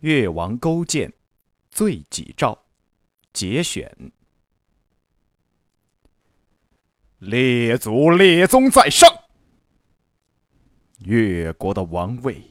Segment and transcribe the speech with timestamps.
[0.00, 1.12] 越王勾践
[1.70, 2.66] 罪己诏
[3.32, 4.12] 节选。
[7.18, 9.10] 列祖列宗在上，
[10.98, 12.42] 越国的王位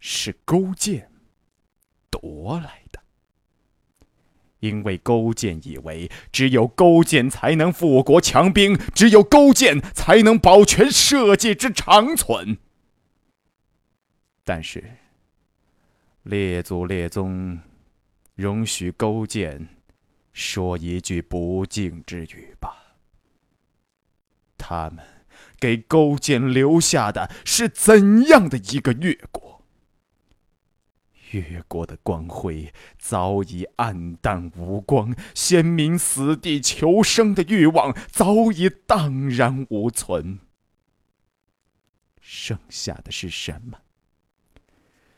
[0.00, 1.10] 是勾践
[2.10, 3.00] 夺来的，
[4.58, 12.58] 因为勾践以为只有勾践才能富国强兵，只有勾践才能保全社稷之长存。
[14.42, 14.98] 但是，
[16.26, 17.60] 列祖列宗
[18.34, 19.68] 容许勾践
[20.32, 22.96] 说一句不敬之语吧。
[24.58, 25.04] 他们
[25.60, 29.64] 给勾践留下的是怎样的一个越国？
[31.30, 40.40] 越国的光辉早已黯淡无光，先民死地求生的欲望早已荡然无存。
[42.20, 43.78] 剩下的是什么？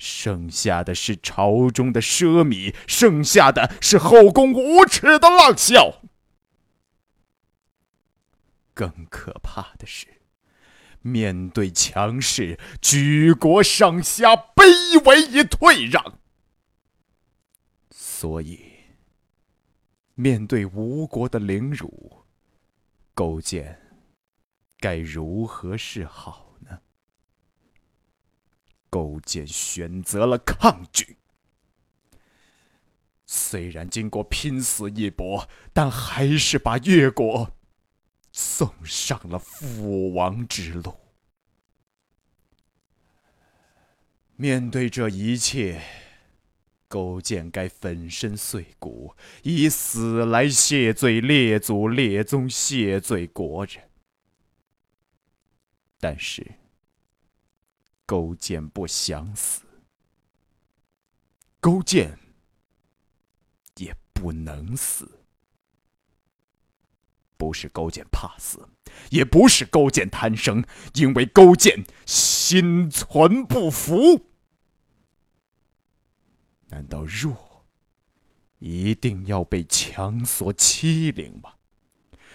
[0.00, 6.00] 剩下的是朝中的奢靡，剩下的是后宫无耻的浪笑。
[8.72, 10.06] 更可怕的是，
[11.02, 16.18] 面对强势，举国上下卑微以退让。
[17.90, 18.58] 所以，
[20.14, 22.24] 面对吴国的凌辱，
[23.12, 23.78] 勾践
[24.78, 26.49] 该如何是好？
[28.90, 31.16] 勾践选择了抗拒。
[33.24, 37.56] 虽然经过拼死一搏，但还是把越国。
[38.32, 40.94] 送上了覆亡之路。
[44.36, 45.82] 面对这一切，
[46.86, 53.90] 勾践该粉身碎骨，以死来谢罪列祖列宗，谢罪国人。
[55.98, 56.46] 但是，
[58.10, 59.62] 勾践不想死，
[61.60, 62.18] 勾践
[63.76, 65.08] 也不能死。
[67.36, 68.68] 不是勾践怕死，
[69.10, 74.26] 也不是勾践贪生，因为勾践心存不服。
[76.66, 77.64] 难道弱
[78.58, 81.52] 一定要被强所欺凌吗？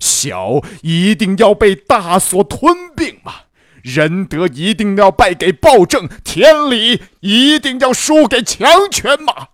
[0.00, 3.47] 小一定要被大所吞并吗？
[3.94, 6.08] 仁德一定要败给暴政？
[6.22, 9.48] 天理一定要输给强权吗？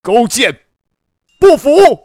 [0.00, 0.60] 勾践
[1.40, 2.02] 不服。